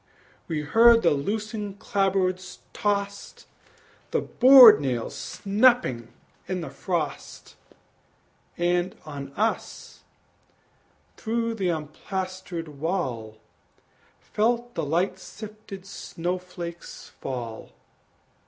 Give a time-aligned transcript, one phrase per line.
[0.47, 3.45] We heard the loosened clapboards tost,
[4.09, 6.07] The board nails snapping
[6.47, 7.55] in the frost;
[8.57, 9.99] And on us,
[11.17, 13.37] through the unplastered wall,
[14.19, 17.71] Felt the light sifted snow flakes fall.